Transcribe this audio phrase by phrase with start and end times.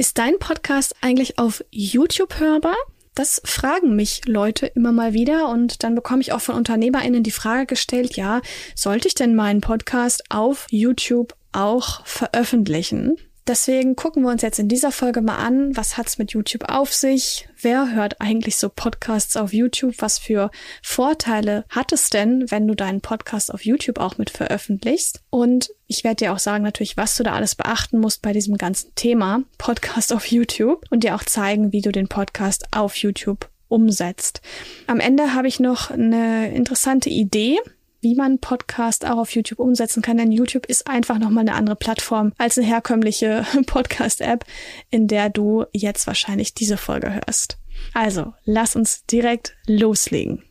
[0.00, 2.76] Ist dein Podcast eigentlich auf YouTube hörbar?
[3.14, 7.30] Das fragen mich Leute immer mal wieder und dann bekomme ich auch von UnternehmerInnen die
[7.30, 8.40] Frage gestellt, ja,
[8.74, 13.18] sollte ich denn meinen Podcast auf YouTube auch veröffentlichen?
[13.50, 16.94] Deswegen gucken wir uns jetzt in dieser Folge mal an, was hat's mit YouTube auf
[16.94, 17.48] sich?
[17.60, 19.96] Wer hört eigentlich so Podcasts auf YouTube?
[19.98, 20.52] Was für
[20.84, 25.22] Vorteile hat es denn, wenn du deinen Podcast auf YouTube auch mit veröffentlichst?
[25.30, 28.56] Und ich werde dir auch sagen natürlich, was du da alles beachten musst bei diesem
[28.56, 33.50] ganzen Thema Podcast auf YouTube und dir auch zeigen, wie du den Podcast auf YouTube
[33.66, 34.42] umsetzt.
[34.86, 37.58] Am Ende habe ich noch eine interessante Idee,
[38.00, 40.16] wie man Podcast auch auf YouTube umsetzen kann.
[40.16, 44.44] Denn YouTube ist einfach nochmal eine andere Plattform als eine herkömmliche Podcast-App,
[44.90, 47.58] in der du jetzt wahrscheinlich diese Folge hörst.
[47.94, 50.42] Also, lass uns direkt loslegen.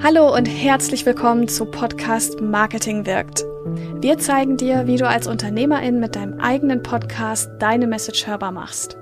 [0.00, 3.44] Hallo und herzlich willkommen zu Podcast Marketing wirkt.
[4.00, 8.96] Wir zeigen dir, wie du als Unternehmerin mit deinem eigenen Podcast deine Message hörbar machst.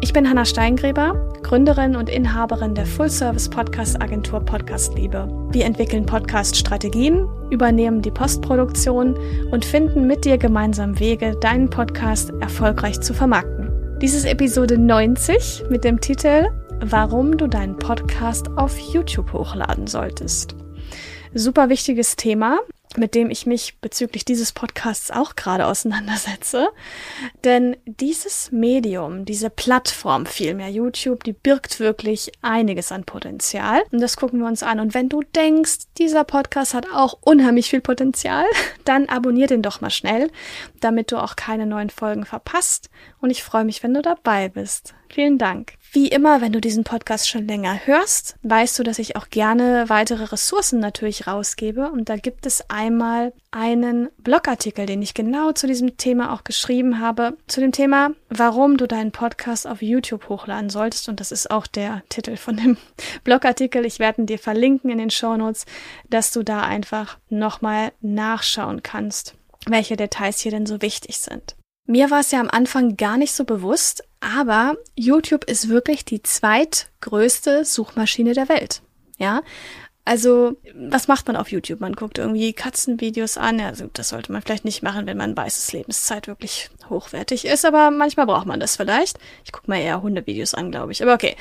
[0.00, 5.28] Ich bin Hanna Steingräber, Gründerin und Inhaberin der Full-Service-Podcast-Agentur Podcastliebe.
[5.50, 9.18] Wir entwickeln Podcast-Strategien, übernehmen die Postproduktion
[9.50, 13.98] und finden mit dir gemeinsam Wege, deinen Podcast erfolgreich zu vermarkten.
[14.00, 16.48] Dies ist Episode 90 mit dem Titel
[16.80, 20.54] Warum du deinen Podcast auf YouTube hochladen solltest.
[21.34, 22.60] Super wichtiges Thema
[22.98, 26.68] mit dem ich mich bezüglich dieses Podcasts auch gerade auseinandersetze.
[27.44, 33.82] Denn dieses Medium, diese Plattform vielmehr, YouTube, die birgt wirklich einiges an Potenzial.
[33.90, 34.80] Und das gucken wir uns an.
[34.80, 38.44] Und wenn du denkst, dieser Podcast hat auch unheimlich viel Potenzial,
[38.84, 40.30] dann abonnier den doch mal schnell,
[40.80, 42.90] damit du auch keine neuen Folgen verpasst.
[43.20, 44.94] Und ich freue mich, wenn du dabei bist.
[45.10, 45.74] Vielen Dank.
[45.90, 49.88] Wie immer, wenn du diesen Podcast schon länger hörst, weißt du, dass ich auch gerne
[49.88, 51.90] weitere Ressourcen natürlich rausgebe.
[51.90, 57.00] Und da gibt es einmal einen Blogartikel, den ich genau zu diesem Thema auch geschrieben
[57.00, 61.08] habe, zu dem Thema, warum du deinen Podcast auf YouTube hochladen solltest.
[61.08, 62.76] Und das ist auch der Titel von dem
[63.24, 63.86] Blogartikel.
[63.86, 65.64] Ich werde ihn dir verlinken in den Show Notes,
[66.10, 69.36] dass du da einfach nochmal nachschauen kannst,
[69.66, 71.56] welche Details hier denn so wichtig sind.
[71.90, 76.22] Mir war es ja am Anfang gar nicht so bewusst, aber YouTube ist wirklich die
[76.22, 78.82] zweitgrößte Suchmaschine der Welt.
[79.16, 79.40] Ja,
[80.08, 81.80] also, was macht man auf YouTube?
[81.80, 83.60] Man guckt irgendwie Katzenvideos an.
[83.60, 87.66] Also, das sollte man vielleicht nicht machen, wenn man weiß, dass Lebenszeit wirklich hochwertig ist,
[87.66, 89.18] aber manchmal braucht man das vielleicht.
[89.44, 91.02] Ich gucke mal eher Hundevideos an, glaube ich.
[91.02, 91.36] Aber okay.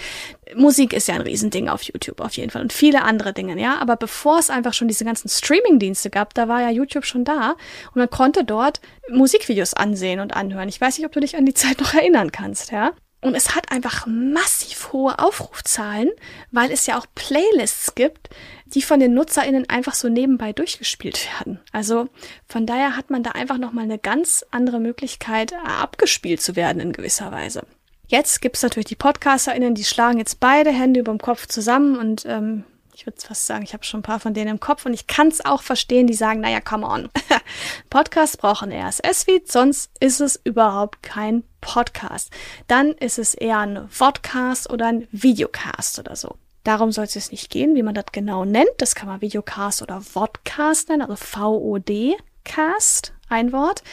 [0.54, 3.78] Musik ist ja ein Riesending auf YouTube auf jeden Fall und viele andere Dinge, ja.
[3.80, 7.52] Aber bevor es einfach schon diese ganzen Streaming-Dienste gab, da war ja YouTube schon da
[7.88, 10.68] und man konnte dort Musikvideos ansehen und anhören.
[10.68, 12.92] Ich weiß nicht, ob du dich an die Zeit noch erinnern kannst, ja.
[13.20, 16.12] Und es hat einfach massiv hohe Aufrufzahlen,
[16.52, 18.30] weil es ja auch Playlists gibt,
[18.66, 21.60] die von den NutzerInnen einfach so nebenbei durchgespielt werden.
[21.72, 22.10] Also
[22.48, 26.94] von daher hat man da einfach nochmal eine ganz andere Möglichkeit, abgespielt zu werden in
[26.94, 27.64] gewisser Weise.
[28.08, 32.26] Jetzt gibt's natürlich die PodcasterInnen, die schlagen jetzt beide Hände über dem Kopf zusammen und
[32.26, 32.64] ähm,
[32.98, 35.06] ich würde fast sagen, ich habe schon ein paar von denen im Kopf und ich
[35.06, 37.10] kann es auch verstehen, die sagen, naja, come on.
[37.90, 42.32] Podcasts brauchen RSS-Feed, sonst ist es überhaupt kein Podcast.
[42.68, 46.38] Dann ist es eher ein Vodcast oder ein Videocast oder so.
[46.64, 48.72] Darum soll es jetzt nicht gehen, wie man das genau nennt.
[48.78, 53.84] Das kann man Videocast oder Vodcast nennen, also VOD Cast, ein Wort.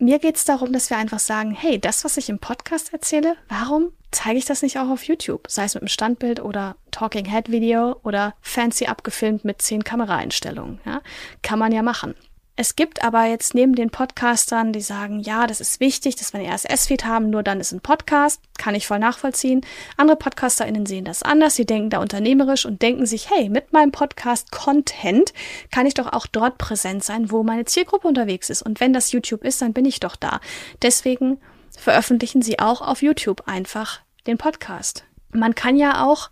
[0.00, 3.36] Mir geht es darum, dass wir einfach sagen, hey, das, was ich im Podcast erzähle,
[3.48, 5.46] warum zeige ich das nicht auch auf YouTube?
[5.48, 10.80] Sei es mit einem Standbild oder Talking Head Video oder fancy abgefilmt mit zehn Kameraeinstellungen.
[10.84, 11.00] Ja?
[11.42, 12.16] Kann man ja machen.
[12.62, 16.40] Es gibt aber jetzt neben den Podcastern, die sagen, ja, das ist wichtig, dass wir
[16.40, 19.62] ein RSS-Feed haben, nur dann ist ein Podcast, kann ich voll nachvollziehen.
[19.96, 23.92] Andere PodcasterInnen sehen das anders, sie denken da unternehmerisch und denken sich, hey, mit meinem
[23.92, 25.32] Podcast-Content
[25.70, 28.60] kann ich doch auch dort präsent sein, wo meine Zielgruppe unterwegs ist.
[28.60, 30.38] Und wenn das YouTube ist, dann bin ich doch da.
[30.82, 31.40] Deswegen
[31.78, 35.06] veröffentlichen sie auch auf YouTube einfach den Podcast.
[35.32, 36.30] Man kann ja auch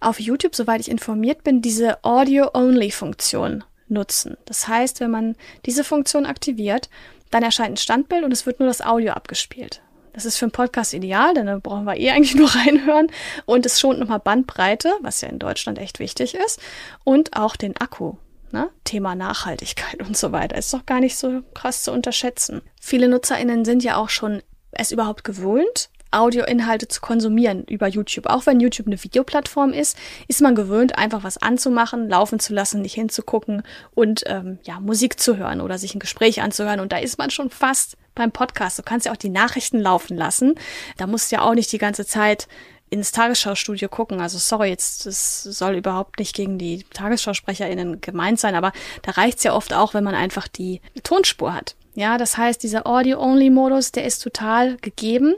[0.00, 4.36] auf YouTube, soweit ich informiert bin, diese Audio-Only-Funktion nutzen.
[4.44, 5.36] Das heißt, wenn man
[5.66, 6.88] diese Funktion aktiviert,
[7.30, 9.82] dann erscheint ein Standbild und es wird nur das Audio abgespielt.
[10.12, 13.08] Das ist für einen Podcast ideal, denn da brauchen wir eh eigentlich nur reinhören
[13.46, 16.60] und es schont nochmal Bandbreite, was ja in Deutschland echt wichtig ist,
[17.04, 18.14] und auch den Akku.
[18.50, 18.70] Ne?
[18.84, 22.62] Thema Nachhaltigkeit und so weiter ist doch gar nicht so krass zu unterschätzen.
[22.80, 28.26] Viele NutzerInnen sind ja auch schon es überhaupt gewohnt, Audioinhalte zu konsumieren über YouTube.
[28.26, 29.96] Auch wenn YouTube eine Videoplattform ist,
[30.26, 33.62] ist man gewöhnt, einfach was anzumachen, laufen zu lassen, nicht hinzugucken
[33.94, 36.80] und ähm, ja, Musik zu hören oder sich ein Gespräch anzuhören.
[36.80, 38.78] Und da ist man schon fast beim Podcast.
[38.78, 40.54] Du kannst ja auch die Nachrichten laufen lassen.
[40.96, 42.48] Da musst du ja auch nicht die ganze Zeit
[42.90, 44.20] ins Tagesschaustudio gucken.
[44.20, 48.72] Also sorry, jetzt das soll überhaupt nicht gegen die TagesschausprecherInnen gemeint sein, aber
[49.02, 51.76] da reicht's ja oft auch, wenn man einfach die Tonspur hat.
[51.94, 55.34] Ja, das heißt, dieser Audio-Only-Modus, der ist total gegeben.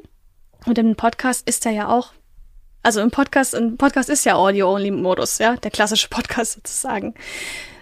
[0.67, 2.13] Und im Podcast ist er ja auch,
[2.83, 7.15] also im Podcast, im Podcast ist ja Audio-Only-Modus, ja, der klassische Podcast sozusagen.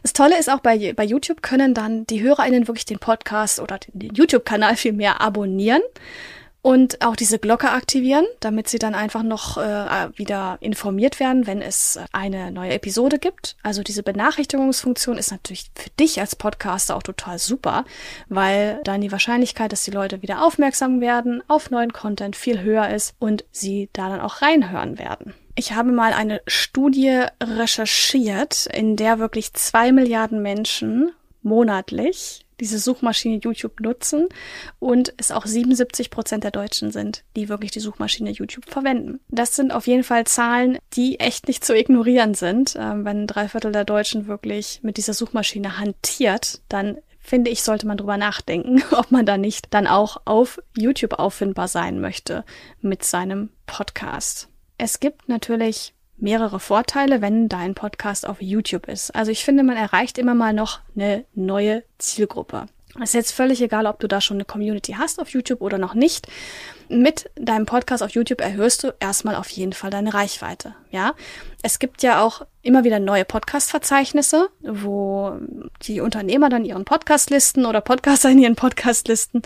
[0.02, 3.78] Das Tolle ist auch bei, bei YouTube können dann die HörerInnen wirklich den Podcast oder
[3.78, 5.82] den, den YouTube-Kanal viel mehr abonnieren
[6.62, 11.62] und auch diese Glocke aktivieren, damit sie dann einfach noch äh, wieder informiert werden, wenn
[11.62, 13.56] es eine neue Episode gibt.
[13.62, 17.84] Also diese Benachrichtigungsfunktion ist natürlich für dich als Podcaster auch total super,
[18.28, 22.88] weil dann die Wahrscheinlichkeit, dass die Leute wieder aufmerksam werden auf neuen Content viel höher
[22.88, 25.34] ist und sie da dann auch reinhören werden.
[25.54, 31.12] Ich habe mal eine Studie recherchiert, in der wirklich zwei Milliarden Menschen
[31.42, 34.28] monatlich diese Suchmaschine YouTube nutzen
[34.78, 39.20] und es auch 77 Prozent der Deutschen sind, die wirklich die Suchmaschine YouTube verwenden.
[39.28, 42.76] Das sind auf jeden Fall Zahlen, die echt nicht zu ignorieren sind.
[42.78, 47.86] Ähm, wenn drei Viertel der Deutschen wirklich mit dieser Suchmaschine hantiert, dann finde ich, sollte
[47.86, 52.44] man drüber nachdenken, ob man da nicht dann auch auf YouTube auffindbar sein möchte
[52.80, 54.48] mit seinem Podcast.
[54.78, 59.14] Es gibt natürlich mehrere Vorteile, wenn dein Podcast auf YouTube ist.
[59.14, 62.66] Also ich finde, man erreicht immer mal noch eine neue Zielgruppe.
[62.96, 65.78] Es ist jetzt völlig egal, ob du da schon eine Community hast auf YouTube oder
[65.78, 66.26] noch nicht
[66.88, 70.74] mit deinem Podcast auf YouTube erhöhst du erstmal auf jeden Fall deine Reichweite.
[70.90, 71.14] Ja,
[71.62, 75.32] es gibt ja auch immer wieder neue Podcast-Verzeichnisse, wo
[75.82, 79.42] die Unternehmer dann ihren Podcast listen oder Podcaster in ihren Podcast listen.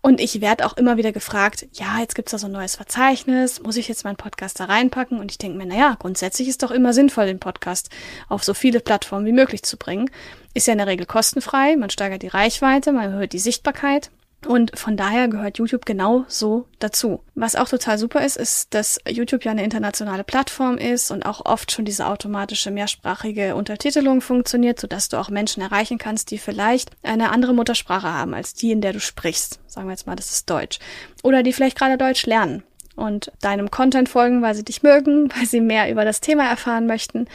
[0.00, 3.62] Und ich werde auch immer wieder gefragt, ja, jetzt gibt's da so ein neues Verzeichnis,
[3.62, 5.18] muss ich jetzt meinen Podcast da reinpacken?
[5.18, 7.90] Und ich denke mir, naja, grundsätzlich ist doch immer sinnvoll, den Podcast
[8.28, 10.10] auf so viele Plattformen wie möglich zu bringen.
[10.54, 14.10] Ist ja in der Regel kostenfrei, man steigert die Reichweite, man erhöht die Sichtbarkeit.
[14.46, 17.24] Und von daher gehört YouTube genau so dazu.
[17.34, 21.44] Was auch total super ist, ist, dass YouTube ja eine internationale Plattform ist und auch
[21.44, 26.90] oft schon diese automatische mehrsprachige Untertitelung funktioniert, sodass du auch Menschen erreichen kannst, die vielleicht
[27.02, 29.58] eine andere Muttersprache haben als die, in der du sprichst.
[29.66, 30.78] Sagen wir jetzt mal, das ist Deutsch.
[31.24, 32.62] Oder die vielleicht gerade Deutsch lernen
[32.98, 36.86] und deinem Content folgen, weil sie dich mögen, weil sie mehr über das Thema erfahren
[36.86, 37.26] möchten.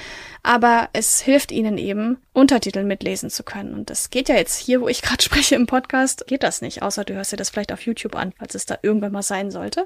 [0.44, 3.74] Aber es hilft ihnen eben, Untertitel mitlesen zu können.
[3.74, 6.82] Und das geht ja jetzt hier, wo ich gerade spreche im Podcast, geht das nicht,
[6.82, 9.52] außer du hörst dir das vielleicht auf YouTube an, falls es da irgendwann mal sein
[9.52, 9.86] sollte.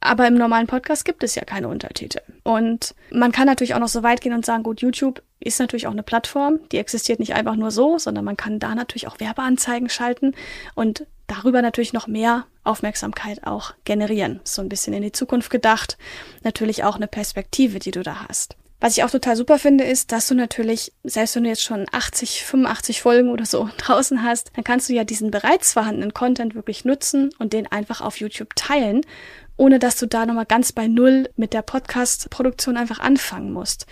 [0.00, 2.20] Aber im normalen Podcast gibt es ja keine Untertitel.
[2.42, 5.86] Und man kann natürlich auch noch so weit gehen und sagen, gut, YouTube ist natürlich
[5.86, 9.20] auch eine Plattform, die existiert nicht einfach nur so, sondern man kann da natürlich auch
[9.20, 10.34] Werbeanzeigen schalten
[10.74, 14.40] und darüber natürlich noch mehr Aufmerksamkeit auch generieren.
[14.44, 15.98] So ein bisschen in die Zukunft gedacht.
[16.42, 18.56] Natürlich auch eine Perspektive, die du da hast.
[18.78, 21.86] Was ich auch total super finde, ist, dass du natürlich, selbst wenn du jetzt schon
[21.90, 26.54] 80, 85 Folgen oder so draußen hast, dann kannst du ja diesen bereits vorhandenen Content
[26.54, 29.00] wirklich nutzen und den einfach auf YouTube teilen,
[29.56, 33.86] ohne dass du da nochmal ganz bei Null mit der Podcast-Produktion einfach anfangen musst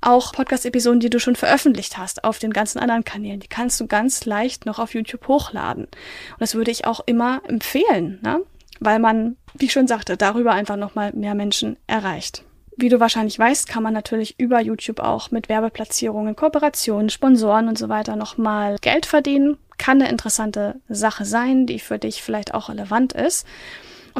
[0.00, 3.86] auch Podcast-Episoden, die du schon veröffentlicht hast auf den ganzen anderen Kanälen, die kannst du
[3.86, 5.84] ganz leicht noch auf YouTube hochladen.
[5.84, 8.42] Und das würde ich auch immer empfehlen, ne?
[8.80, 12.44] weil man, wie ich schon sagte, darüber einfach nochmal mehr Menschen erreicht.
[12.76, 17.76] Wie du wahrscheinlich weißt, kann man natürlich über YouTube auch mit Werbeplatzierungen, Kooperationen, Sponsoren und
[17.76, 19.58] so weiter nochmal Geld verdienen.
[19.76, 23.46] Kann eine interessante Sache sein, die für dich vielleicht auch relevant ist.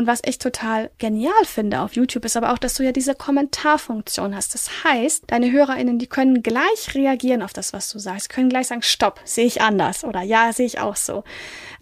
[0.00, 3.14] Und was ich total genial finde auf YouTube ist aber auch, dass du ja diese
[3.14, 4.54] Kommentarfunktion hast.
[4.54, 8.22] Das heißt, deine HörerInnen, die können gleich reagieren auf das, was du sagst.
[8.22, 11.22] Sie können gleich sagen, stopp, sehe ich anders oder ja, sehe ich auch so.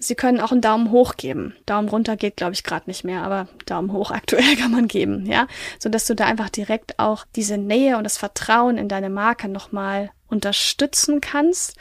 [0.01, 1.55] Sie können auch einen Daumen hoch geben.
[1.65, 5.25] Daumen runter geht, glaube ich, gerade nicht mehr, aber Daumen hoch aktuell kann man geben,
[5.25, 5.47] ja.
[5.79, 9.49] So dass du da einfach direkt auch diese Nähe und das Vertrauen in deine Marke
[9.49, 11.77] nochmal unterstützen kannst.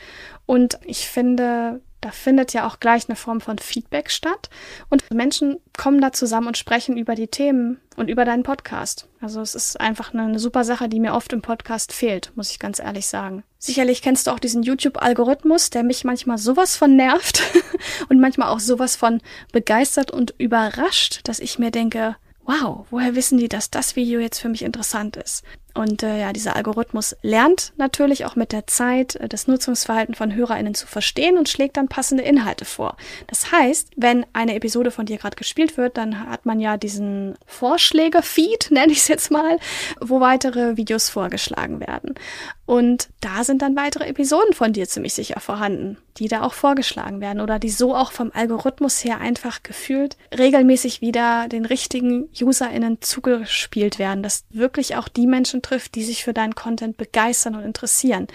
[0.46, 4.50] Und ich finde, da findet ja auch gleich eine Form von Feedback statt.
[4.90, 9.10] Und Menschen kommen da zusammen und sprechen über die Themen und über deinen Podcast.
[9.20, 12.50] Also es ist einfach eine, eine super Sache, die mir oft im Podcast fehlt, muss
[12.50, 13.44] ich ganz ehrlich sagen.
[13.60, 17.44] Sicherlich kennst du auch diesen YouTube-Algorithmus, der mich manchmal sowas von nervt
[18.08, 19.20] und manchmal auch sowas von
[19.52, 24.40] begeistert und überrascht, dass ich mir denke, wow, woher wissen die, dass das Video jetzt
[24.40, 25.44] für mich interessant ist?
[25.78, 30.34] Und äh, ja, dieser Algorithmus lernt natürlich auch mit der Zeit äh, das Nutzungsverhalten von
[30.34, 32.98] HörerInnen zu verstehen und schlägt dann passende Inhalte vor.
[33.28, 37.36] Das heißt, wenn eine Episode von dir gerade gespielt wird, dann hat man ja diesen
[37.46, 39.60] Vorschläge-Feed, nenne ich es jetzt mal,
[40.02, 42.16] wo weitere Videos vorgeschlagen werden.
[42.68, 47.22] Und da sind dann weitere Episoden von dir ziemlich sicher vorhanden, die da auch vorgeschlagen
[47.22, 53.02] werden oder die so auch vom Algorithmus her einfach gefühlt regelmäßig wieder den richtigen UserInnen
[53.02, 57.64] zugespielt werden, dass wirklich auch die Menschen trifft, die sich für deinen Content begeistern und
[57.64, 58.28] interessieren.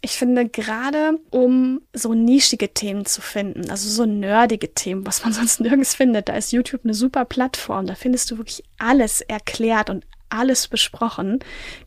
[0.00, 5.32] Ich finde, gerade um so nischige Themen zu finden, also so nerdige Themen, was man
[5.32, 7.86] sonst nirgends findet, da ist YouTube eine super Plattform.
[7.86, 11.38] Da findest du wirklich alles erklärt und alles besprochen.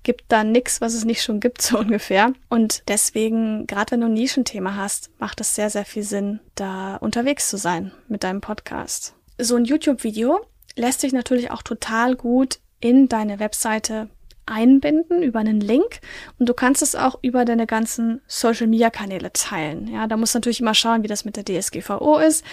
[0.03, 2.34] Gibt da nichts, was es nicht schon gibt, so ungefähr.
[2.50, 6.96] Und deswegen, gerade wenn du ein Nischenthema hast, macht es sehr, sehr viel Sinn, da
[6.96, 9.13] unterwegs zu sein mit deinem Podcast.
[9.38, 10.39] So ein YouTube-Video
[10.75, 14.10] lässt sich natürlich auch total gut in deine Webseite
[14.48, 16.00] einbinden über einen Link
[16.39, 19.88] und du kannst es auch über deine ganzen Social Media Kanäle teilen.
[19.88, 22.44] Ja, da musst du natürlich immer schauen, wie das mit der DSGVO ist.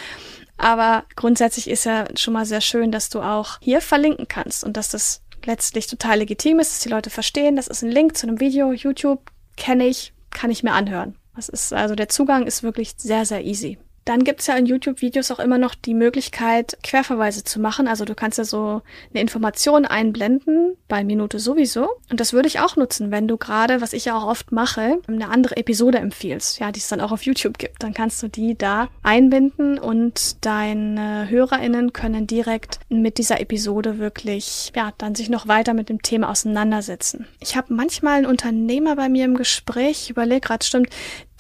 [0.57, 4.77] Aber grundsätzlich ist ja schon mal sehr schön, dass du auch hier verlinken kannst und
[4.77, 8.27] dass das letztlich total legitim ist, dass die Leute verstehen, das ist ein Link zu
[8.27, 11.17] einem Video, YouTube kenne ich, kann ich mir anhören.
[11.35, 13.79] Das ist also der Zugang ist wirklich sehr, sehr easy.
[14.05, 17.89] Dann gibt's ja in YouTube-Videos auch immer noch die Möglichkeit, Querverweise zu machen.
[17.89, 21.89] Also du kannst ja so eine Information einblenden, bei Minute sowieso.
[22.11, 24.99] Und das würde ich auch nutzen, wenn du gerade, was ich ja auch oft mache,
[25.07, 27.83] eine andere Episode empfiehlst, ja, die es dann auch auf YouTube gibt.
[27.83, 34.73] Dann kannst du die da einbinden und deine HörerInnen können direkt mit dieser Episode wirklich,
[34.77, 37.27] ja, dann sich noch weiter mit dem Thema auseinandersetzen.
[37.41, 40.91] Ich habe manchmal einen Unternehmer bei mir im Gespräch, überlege gerade, stimmt,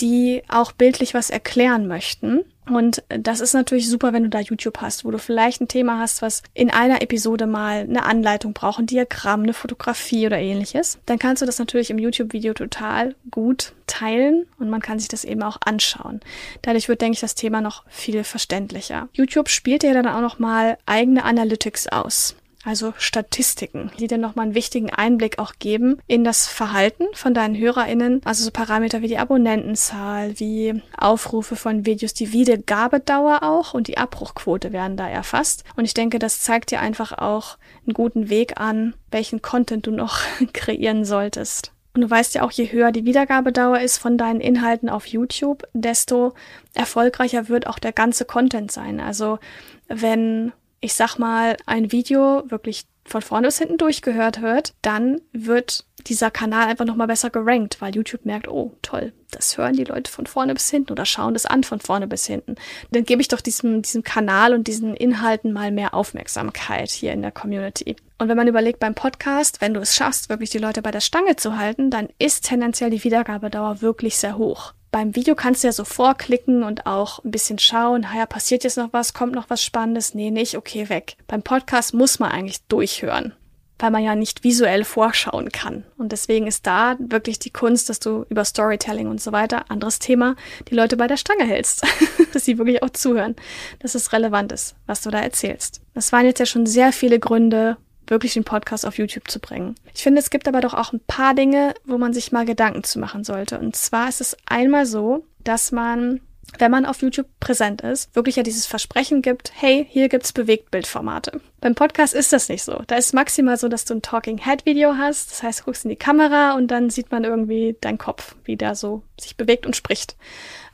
[0.00, 2.44] die auch bildlich was erklären möchten.
[2.70, 5.98] Und das ist natürlich super, wenn du da YouTube hast, wo du vielleicht ein Thema
[5.98, 10.98] hast, was in einer Episode mal eine Anleitung braucht, ein Diagramm, eine Fotografie oder ähnliches.
[11.06, 15.24] Dann kannst du das natürlich im YouTube-Video total gut teilen und man kann sich das
[15.24, 16.20] eben auch anschauen.
[16.62, 19.08] Dadurch wird, denke ich, das Thema noch viel verständlicher.
[19.12, 24.46] YouTube spielt dir dann auch noch mal eigene Analytics aus also Statistiken, die dir nochmal
[24.46, 28.22] einen wichtigen Einblick auch geben in das Verhalten von deinen HörerInnen.
[28.24, 33.98] Also so Parameter wie die Abonnentenzahl, wie Aufrufe von Videos, die Wiedergabedauer auch und die
[33.98, 35.64] Abbruchquote werden da erfasst.
[35.76, 39.90] Und ich denke, das zeigt dir einfach auch einen guten Weg an, welchen Content du
[39.90, 40.20] noch
[40.52, 41.72] kreieren solltest.
[41.94, 45.62] Und du weißt ja auch, je höher die Wiedergabedauer ist von deinen Inhalten auf YouTube,
[45.74, 46.34] desto
[46.74, 48.98] erfolgreicher wird auch der ganze Content sein.
[48.98, 49.38] Also
[49.86, 50.52] wenn
[50.84, 56.30] ich sag mal, ein Video wirklich von vorne bis hinten durchgehört wird, dann wird dieser
[56.30, 60.26] Kanal einfach nochmal besser gerankt, weil YouTube merkt, oh, toll, das hören die Leute von
[60.26, 62.56] vorne bis hinten oder schauen das an von vorne bis hinten.
[62.90, 67.22] Dann gebe ich doch diesem, diesem Kanal und diesen Inhalten mal mehr Aufmerksamkeit hier in
[67.22, 67.96] der Community.
[68.18, 71.00] Und wenn man überlegt beim Podcast, wenn du es schaffst, wirklich die Leute bei der
[71.00, 75.66] Stange zu halten, dann ist tendenziell die Wiedergabedauer wirklich sehr hoch beim Video kannst du
[75.66, 79.50] ja so vorklicken und auch ein bisschen schauen, naja, passiert jetzt noch was, kommt noch
[79.50, 80.14] was Spannendes?
[80.14, 81.16] Nee, nicht, okay, weg.
[81.26, 83.34] Beim Podcast muss man eigentlich durchhören,
[83.80, 85.84] weil man ja nicht visuell vorschauen kann.
[85.98, 89.98] Und deswegen ist da wirklich die Kunst, dass du über Storytelling und so weiter, anderes
[89.98, 90.36] Thema,
[90.70, 91.84] die Leute bei der Stange hältst,
[92.32, 93.34] dass sie wirklich auch zuhören,
[93.80, 95.80] dass es relevant ist, was du da erzählst.
[95.94, 99.74] Das waren jetzt ja schon sehr viele Gründe, wirklich den Podcast auf YouTube zu bringen.
[99.94, 102.84] Ich finde, es gibt aber doch auch ein paar Dinge, wo man sich mal Gedanken
[102.84, 103.58] zu machen sollte.
[103.58, 106.20] Und zwar ist es einmal so, dass man
[106.58, 111.40] wenn man auf YouTube präsent ist, wirklich ja dieses Versprechen gibt, hey, hier gibt's Bewegtbildformate.
[111.60, 112.82] Beim Podcast ist das nicht so.
[112.86, 115.30] Da ist maximal so, dass du ein Talking Head Video hast.
[115.30, 118.56] Das heißt, du guckst in die Kamera und dann sieht man irgendwie deinen Kopf, wie
[118.56, 120.16] der so sich bewegt und spricht.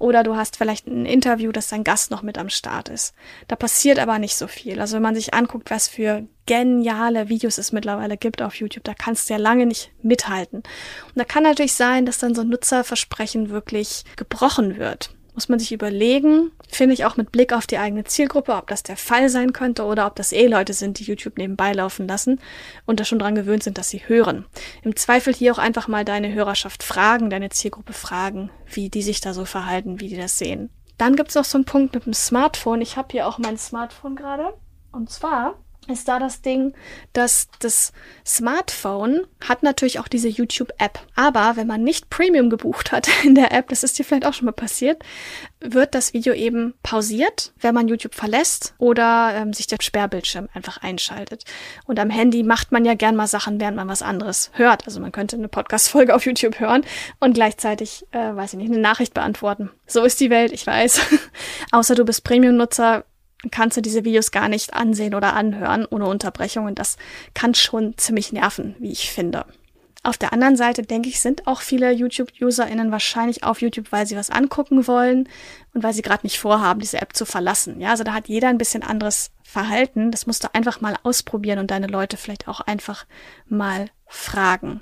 [0.01, 3.15] Oder du hast vielleicht ein Interview, dass dein Gast noch mit am Start ist.
[3.49, 4.81] Da passiert aber nicht so viel.
[4.81, 8.95] Also wenn man sich anguckt, was für geniale Videos es mittlerweile gibt auf YouTube, da
[8.95, 10.61] kannst du ja lange nicht mithalten.
[10.61, 15.59] Und da kann natürlich sein, dass dann so ein Nutzerversprechen wirklich gebrochen wird muss man
[15.59, 19.29] sich überlegen, finde ich auch mit Blick auf die eigene Zielgruppe, ob das der Fall
[19.29, 22.41] sein könnte oder ob das eh Leute sind, die YouTube nebenbei laufen lassen
[22.87, 24.47] und da schon dran gewöhnt sind, dass sie hören.
[24.83, 29.21] Im Zweifel hier auch einfach mal deine Hörerschaft fragen, deine Zielgruppe fragen, wie die sich
[29.21, 30.71] da so verhalten, wie die das sehen.
[30.99, 32.83] Dann gibt es noch so einen Punkt mit dem Smartphone.
[32.83, 34.53] Ich habe hier auch mein Smartphone gerade.
[34.93, 35.55] Und zwar
[35.91, 36.75] ist da das Ding,
[37.13, 37.93] dass das
[38.27, 41.01] Smartphone hat natürlich auch diese YouTube-App.
[41.15, 44.35] Aber wenn man nicht Premium gebucht hat in der App, das ist dir vielleicht auch
[44.35, 45.03] schon mal passiert,
[45.61, 50.79] wird das Video eben pausiert, wenn man YouTube verlässt oder ähm, sich der Sperrbildschirm einfach
[50.79, 51.45] einschaltet.
[51.85, 54.87] Und am Handy macht man ja gern mal Sachen, während man was anderes hört.
[54.87, 56.85] Also man könnte eine Podcast-Folge auf YouTube hören
[57.19, 59.71] und gleichzeitig, äh, weiß ich nicht, eine Nachricht beantworten.
[59.87, 61.01] So ist die Welt, ich weiß.
[61.73, 63.05] Außer du bist Premium-Nutzer,
[63.51, 66.97] kannst du diese Videos gar nicht ansehen oder anhören ohne Unterbrechung und das
[67.35, 69.47] kann schon ziemlich nerven, wie ich finde.
[70.03, 74.17] Auf der anderen Seite denke ich, sind auch viele YouTube-UserInnen wahrscheinlich auf YouTube, weil sie
[74.17, 75.29] was angucken wollen
[75.75, 77.81] und weil sie gerade nicht vorhaben, diese App zu verlassen.
[77.81, 80.11] Ja, also da hat jeder ein bisschen anderes Verhalten.
[80.11, 83.05] Das musst du einfach mal ausprobieren und deine Leute vielleicht auch einfach
[83.47, 84.81] mal fragen.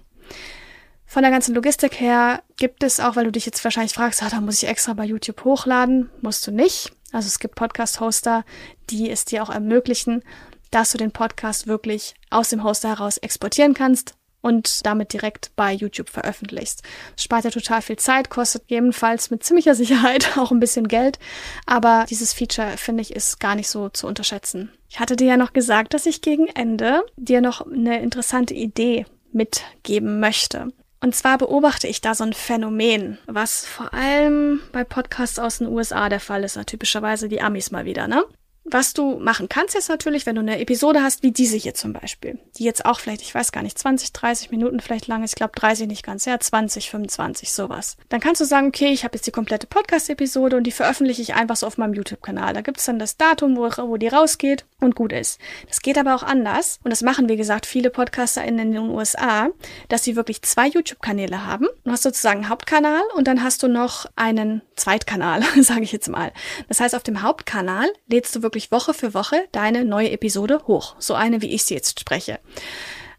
[1.05, 4.29] Von der ganzen Logistik her gibt es auch, weil du dich jetzt wahrscheinlich fragst, ah,
[4.31, 6.11] da muss ich extra bei YouTube hochladen.
[6.21, 6.93] Musst du nicht.
[7.13, 8.45] Also es gibt Podcast-Hoster,
[8.91, 10.23] die es dir auch ermöglichen,
[10.71, 15.73] dass du den Podcast wirklich aus dem Hoster heraus exportieren kannst und damit direkt bei
[15.73, 16.83] YouTube veröffentlichst.
[17.15, 21.19] Das spart ja total viel Zeit, kostet jedenfalls mit ziemlicher Sicherheit auch ein bisschen Geld,
[21.67, 24.71] aber dieses Feature finde ich ist gar nicht so zu unterschätzen.
[24.89, 29.07] Ich hatte dir ja noch gesagt, dass ich gegen Ende dir noch eine interessante Idee
[29.33, 30.69] mitgeben möchte.
[31.01, 35.69] Und zwar beobachte ich da so ein Phänomen, was vor allem bei Podcasts aus den
[35.69, 38.25] USA der Fall ist, na, typischerweise die Amis mal wieder, ne?
[38.71, 41.93] Was du machen kannst jetzt natürlich, wenn du eine Episode hast, wie diese hier zum
[41.93, 45.33] Beispiel, die jetzt auch vielleicht, ich weiß gar nicht, 20, 30 Minuten vielleicht lang ist,
[45.33, 47.97] ich glaube 30 nicht ganz, ja, 20, 25, sowas.
[48.09, 51.35] Dann kannst du sagen, okay, ich habe jetzt die komplette Podcast-Episode und die veröffentliche ich
[51.35, 52.55] einfach so auf meinem YouTube-Kanal.
[52.55, 55.41] Da gibt's dann das Datum, wo, wo die rausgeht und gut ist.
[55.69, 59.49] Das geht aber auch anders und das machen, wie gesagt, viele Podcaster in den USA,
[59.89, 61.67] dass sie wirklich zwei YouTube-Kanäle haben.
[61.85, 66.09] Du hast sozusagen einen Hauptkanal und dann hast du noch einen Zweitkanal, sage ich jetzt
[66.09, 66.33] mal.
[66.69, 70.63] Das heißt, auf dem Hauptkanal lädst du wirklich wirklich Woche für Woche deine neue Episode
[70.67, 70.97] hoch.
[70.99, 72.41] So eine, wie ich sie jetzt spreche.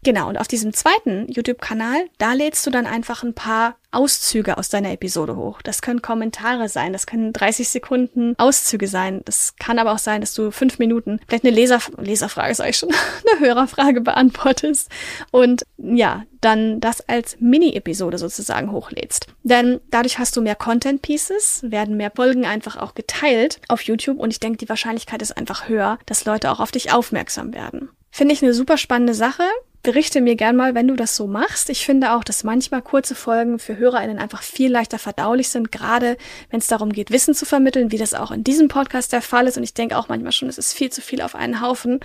[0.02, 4.68] Genau, und auf diesem zweiten YouTube-Kanal, da lädst du dann einfach ein paar Auszüge aus
[4.68, 5.60] deiner Episode hoch.
[5.62, 9.20] Das können Kommentare sein, das können 30 Sekunden Auszüge sein.
[9.24, 12.78] Das kann aber auch sein, dass du fünf Minuten, vielleicht eine Leser, Leserfrage, sag ich
[12.78, 12.90] schon,
[13.30, 14.88] eine Hörerfrage beantwortest
[15.32, 19.26] und ja, dann das als Mini-Episode sozusagen hochlädst.
[19.42, 24.30] Denn dadurch hast du mehr Content-Pieces, werden mehr Folgen einfach auch geteilt auf YouTube und
[24.30, 27.90] ich denke, die Wahrscheinlichkeit ist einfach höher, dass Leute auch auf dich aufmerksam werden.
[28.10, 29.44] Finde ich eine super spannende Sache
[29.82, 31.70] berichte mir gern mal, wenn du das so machst.
[31.70, 36.16] Ich finde auch, dass manchmal kurze Folgen für HörerInnen einfach viel leichter verdaulich sind, gerade
[36.50, 39.46] wenn es darum geht, Wissen zu vermitteln, wie das auch in diesem Podcast der Fall
[39.46, 39.56] ist.
[39.56, 42.00] Und ich denke auch manchmal schon, es ist viel zu viel auf einen Haufen.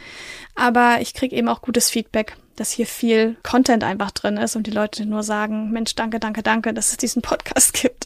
[0.55, 4.67] Aber ich kriege eben auch gutes Feedback, dass hier viel Content einfach drin ist und
[4.67, 8.05] die Leute nur sagen, Mensch, danke, danke, danke, dass es diesen Podcast gibt.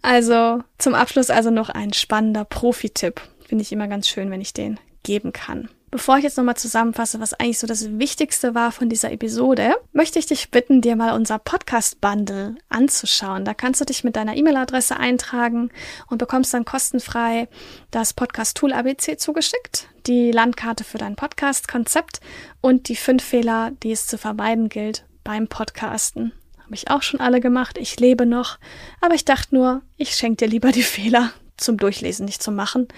[0.00, 3.20] Also zum Abschluss also noch ein spannender Profi-Tipp.
[3.46, 5.68] Finde ich immer ganz schön, wenn ich den geben kann.
[5.92, 10.18] Bevor ich jetzt nochmal zusammenfasse, was eigentlich so das Wichtigste war von dieser Episode, möchte
[10.18, 13.44] ich dich bitten, dir mal unser Podcast-Bundle anzuschauen.
[13.44, 15.70] Da kannst du dich mit deiner E-Mail-Adresse eintragen
[16.06, 17.46] und bekommst dann kostenfrei
[17.90, 22.20] das Podcast-Tool ABC zugeschickt, die Landkarte für dein Podcast-Konzept
[22.62, 26.32] und die fünf Fehler, die es zu vermeiden gilt beim Podcasten.
[26.64, 27.76] Habe ich auch schon alle gemacht.
[27.76, 28.58] Ich lebe noch.
[29.02, 32.88] Aber ich dachte nur, ich schenke dir lieber die Fehler zum Durchlesen, nicht zum Machen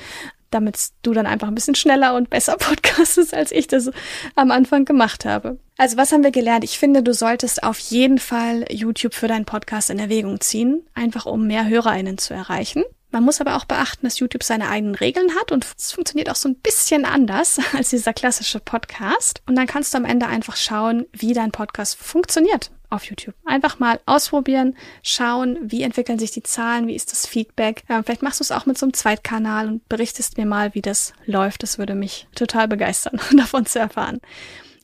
[0.55, 3.91] damit du dann einfach ein bisschen schneller und besser podcastest, als ich das
[4.37, 5.59] am Anfang gemacht habe.
[5.77, 6.65] Also was haben wir gelernt?
[6.65, 11.27] Ich finde, du solltest auf jeden Fall YouTube für deinen Podcast in Erwägung ziehen, einfach
[11.27, 12.85] um mehr HörerInnen zu erreichen.
[13.11, 16.37] Man muss aber auch beachten, dass YouTube seine eigenen Regeln hat und es funktioniert auch
[16.37, 19.43] so ein bisschen anders als dieser klassische Podcast.
[19.47, 23.35] Und dann kannst du am Ende einfach schauen, wie dein Podcast funktioniert auf YouTube.
[23.45, 27.83] Einfach mal ausprobieren, schauen, wie entwickeln sich die Zahlen, wie ist das Feedback.
[27.89, 30.83] Ja, vielleicht machst du es auch mit so einem Zweitkanal und berichtest mir mal, wie
[30.83, 31.63] das läuft.
[31.63, 34.21] Das würde mich total begeistern, davon zu erfahren.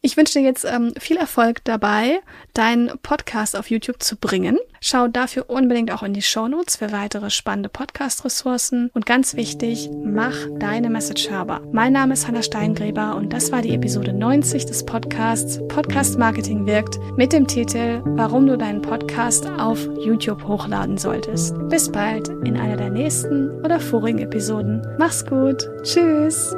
[0.03, 2.21] Ich wünsche dir jetzt ähm, viel Erfolg dabei,
[2.55, 4.59] deinen Podcast auf YouTube zu bringen.
[4.81, 8.91] Schau dafür unbedingt auch in die Show Notes für weitere spannende Podcast-Ressourcen.
[8.95, 11.61] Und ganz wichtig, mach deine Message hörbar.
[11.73, 16.65] Mein Name ist Hanna Steingräber und das war die Episode 90 des Podcasts Podcast Marketing
[16.65, 21.55] wirkt mit dem Titel Warum du deinen Podcast auf YouTube hochladen solltest.
[21.69, 24.81] Bis bald in einer der nächsten oder vorigen Episoden.
[24.99, 25.69] Mach's gut.
[25.83, 26.57] Tschüss.